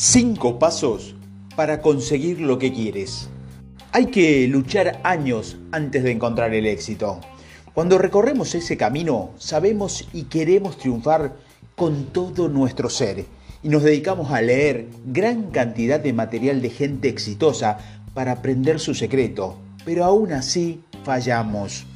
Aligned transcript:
Cinco 0.00 0.60
pasos 0.60 1.16
para 1.56 1.82
conseguir 1.82 2.40
lo 2.40 2.56
que 2.56 2.72
quieres. 2.72 3.28
Hay 3.90 4.06
que 4.06 4.46
luchar 4.46 5.00
años 5.02 5.56
antes 5.72 6.04
de 6.04 6.12
encontrar 6.12 6.54
el 6.54 6.66
éxito. 6.66 7.20
Cuando 7.74 7.98
recorremos 7.98 8.54
ese 8.54 8.76
camino, 8.76 9.30
sabemos 9.38 10.06
y 10.12 10.26
queremos 10.26 10.78
triunfar 10.78 11.34
con 11.74 12.12
todo 12.12 12.48
nuestro 12.48 12.88
ser 12.88 13.24
y 13.60 13.68
nos 13.70 13.82
dedicamos 13.82 14.30
a 14.30 14.40
leer 14.40 14.86
gran 15.04 15.50
cantidad 15.50 15.98
de 15.98 16.12
material 16.12 16.62
de 16.62 16.70
gente 16.70 17.08
exitosa 17.08 17.78
para 18.14 18.30
aprender 18.30 18.78
su 18.78 18.94
secreto, 18.94 19.58
pero 19.84 20.04
aún 20.04 20.32
así 20.32 20.80
fallamos. 21.02 21.86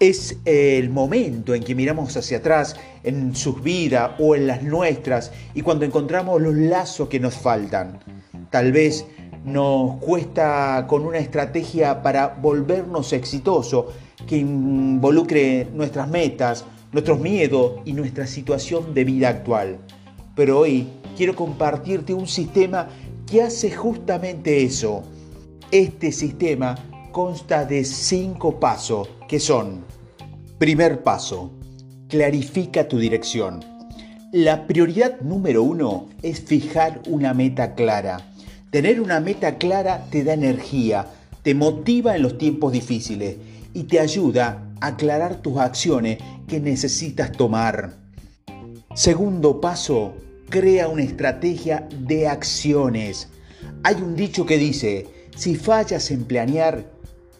Es 0.00 0.36
el 0.44 0.90
momento 0.90 1.54
en 1.54 1.62
que 1.62 1.74
miramos 1.74 2.16
hacia 2.16 2.38
atrás 2.38 2.74
en 3.04 3.34
sus 3.36 3.62
vidas 3.62 4.12
o 4.18 4.34
en 4.34 4.48
las 4.48 4.62
nuestras 4.62 5.30
y 5.54 5.62
cuando 5.62 5.84
encontramos 5.84 6.42
los 6.42 6.54
lazos 6.54 7.08
que 7.08 7.20
nos 7.20 7.34
faltan. 7.34 8.00
Tal 8.50 8.72
vez 8.72 9.06
nos 9.44 9.98
cuesta 10.00 10.86
con 10.88 11.04
una 11.04 11.18
estrategia 11.18 12.02
para 12.02 12.28
volvernos 12.28 13.12
exitoso 13.12 13.92
que 14.26 14.38
involucre 14.38 15.68
nuestras 15.72 16.08
metas, 16.08 16.64
nuestros 16.92 17.20
miedos 17.20 17.74
y 17.84 17.92
nuestra 17.92 18.26
situación 18.26 18.94
de 18.94 19.04
vida 19.04 19.28
actual. 19.28 19.78
Pero 20.34 20.60
hoy 20.60 20.88
quiero 21.16 21.36
compartirte 21.36 22.14
un 22.14 22.26
sistema 22.26 22.88
que 23.30 23.42
hace 23.42 23.70
justamente 23.70 24.64
eso. 24.64 25.02
Este 25.70 26.10
sistema 26.10 26.76
consta 27.14 27.64
de 27.64 27.84
cinco 27.84 28.58
pasos 28.58 29.08
que 29.28 29.38
son, 29.38 29.84
primer 30.58 31.04
paso, 31.04 31.52
clarifica 32.08 32.88
tu 32.88 32.98
dirección. 32.98 33.64
La 34.32 34.66
prioridad 34.66 35.20
número 35.20 35.62
uno 35.62 36.08
es 36.22 36.40
fijar 36.40 37.02
una 37.06 37.32
meta 37.32 37.76
clara. 37.76 38.34
Tener 38.70 39.00
una 39.00 39.20
meta 39.20 39.58
clara 39.58 40.06
te 40.10 40.24
da 40.24 40.32
energía, 40.32 41.06
te 41.44 41.54
motiva 41.54 42.16
en 42.16 42.22
los 42.22 42.36
tiempos 42.36 42.72
difíciles 42.72 43.36
y 43.74 43.84
te 43.84 44.00
ayuda 44.00 44.72
a 44.80 44.88
aclarar 44.88 45.36
tus 45.36 45.58
acciones 45.58 46.18
que 46.48 46.58
necesitas 46.58 47.30
tomar. 47.30 47.94
Segundo 48.96 49.60
paso, 49.60 50.14
crea 50.50 50.88
una 50.88 51.04
estrategia 51.04 51.88
de 51.96 52.26
acciones. 52.26 53.28
Hay 53.84 54.02
un 54.02 54.16
dicho 54.16 54.44
que 54.44 54.58
dice, 54.58 55.06
si 55.36 55.54
fallas 55.54 56.10
en 56.10 56.24
planear, 56.24 56.93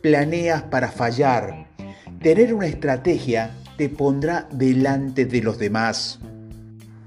planeas 0.04 0.64
para 0.64 0.88
fallar. 0.92 1.66
Tener 2.20 2.52
una 2.52 2.66
estrategia 2.66 3.56
te 3.78 3.88
pondrá 3.88 4.46
delante 4.52 5.24
de 5.24 5.40
los 5.40 5.58
demás. 5.58 6.18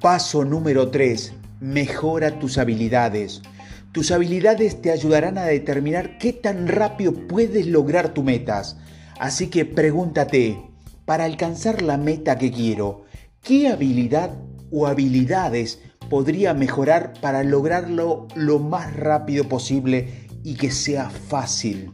Paso 0.01 0.43
número 0.43 0.89
3. 0.89 1.33
Mejora 1.59 2.39
tus 2.39 2.57
habilidades. 2.57 3.43
Tus 3.91 4.09
habilidades 4.09 4.81
te 4.81 4.89
ayudarán 4.89 5.37
a 5.37 5.43
determinar 5.43 6.17
qué 6.17 6.33
tan 6.33 6.67
rápido 6.67 7.13
puedes 7.13 7.67
lograr 7.67 8.15
tus 8.15 8.23
metas. 8.23 8.77
Así 9.19 9.45
que 9.45 9.63
pregúntate, 9.63 10.59
para 11.05 11.25
alcanzar 11.25 11.83
la 11.83 11.97
meta 11.97 12.39
que 12.39 12.51
quiero, 12.51 13.05
¿qué 13.43 13.67
habilidad 13.67 14.31
o 14.71 14.87
habilidades 14.87 15.83
podría 16.09 16.55
mejorar 16.55 17.13
para 17.21 17.43
lograrlo 17.43 18.27
lo 18.33 18.57
más 18.57 18.95
rápido 18.95 19.43
posible 19.43 20.25
y 20.43 20.55
que 20.55 20.71
sea 20.71 21.11
fácil? 21.11 21.91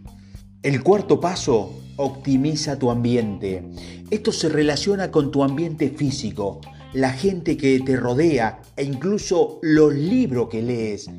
El 0.64 0.82
cuarto 0.82 1.20
paso, 1.20 1.74
optimiza 1.98 2.80
tu 2.80 2.90
ambiente. 2.90 3.66
Esto 4.10 4.32
se 4.32 4.48
relaciona 4.48 5.12
con 5.12 5.30
tu 5.30 5.44
ambiente 5.44 5.90
físico, 5.90 6.62
la 6.94 7.12
gente 7.12 7.58
que 7.58 7.82
te 7.82 7.98
rodea 7.98 8.62
e 8.78 8.86
incluso 8.86 9.60
los 9.62 9.94
libros 9.94 10.48
que 10.48 10.62
lees. 10.62 11.10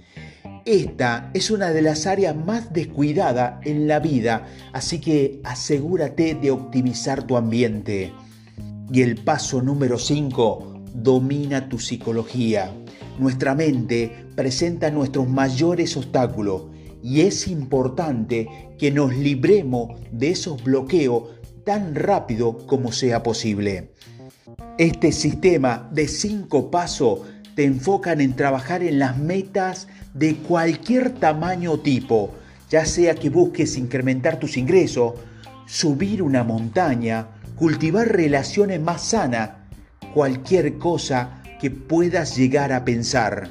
Esta 0.65 1.31
es 1.35 1.51
una 1.51 1.73
de 1.73 1.83
las 1.83 2.07
áreas 2.07 2.35
más 2.35 2.73
descuidadas 2.73 3.61
en 3.67 3.87
la 3.87 3.99
vida, 3.99 4.47
así 4.73 4.99
que 4.99 5.43
asegúrate 5.45 6.35
de 6.35 6.51
optimizar 6.51 7.27
tu 7.27 7.37
ambiente. 7.37 8.15
Y 8.91 9.03
el 9.03 9.17
paso 9.17 9.61
número 9.61 9.99
5, 9.99 10.85
domina 10.95 11.69
tu 11.69 11.79
psicología. 11.79 12.73
Nuestra 13.19 13.55
mente 13.55 14.25
presenta 14.35 14.91
nuestros 14.91 15.29
mayores 15.29 15.99
obstáculos 15.99 16.74
y 17.05 17.21
es 17.21 17.49
importante 17.49 18.49
que 18.79 18.91
nos 18.91 19.15
libremos 19.15 20.01
de 20.11 20.31
esos 20.31 20.65
bloqueos 20.65 21.25
tan 21.63 21.95
rápido 21.95 22.67
como 22.67 22.93
sea 22.93 23.23
posible. 23.23 23.91
Este 24.79 25.13
sistema 25.13 25.87
de 25.93 26.09
cinco 26.09 26.71
pasos 26.71 27.21
te 27.55 27.65
enfocan 27.65 28.23
en 28.23 28.35
trabajar 28.35 28.83
en 28.83 28.99
las 28.99 29.19
metas 29.19 29.87
de 30.15 30.37
cualquier 30.37 31.11
tamaño 31.11 31.73
o 31.73 31.81
tipo, 31.81 32.31
ya 32.71 32.87
sea 32.87 33.15
que 33.15 33.29
busques 33.29 33.77
incrementar 33.77 34.41
tus 34.41 34.57
ingresos, 34.57 35.13
subir 35.67 36.23
una 36.23 36.43
montaña, 36.43 37.29
cultivar 37.55 38.09
relaciones 38.09 38.81
más 38.81 39.03
sanas, 39.03 39.51
cualquier 40.15 40.79
cosa 40.79 41.43
que 41.61 41.71
puedas 41.71 42.35
llegar 42.35 42.73
a 42.73 42.83
pensar. 42.83 43.51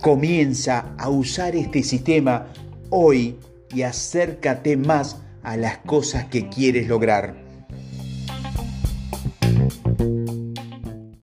Comienza 0.00 0.94
a 0.98 1.10
usar 1.10 1.54
este 1.54 1.82
sistema 1.82 2.48
hoy 2.92 3.36
y 3.74 3.82
acércate 3.82 4.76
más 4.76 5.16
a 5.42 5.56
las 5.56 5.78
cosas 5.78 6.26
que 6.26 6.48
quieres 6.48 6.86
lograr. 6.86 7.41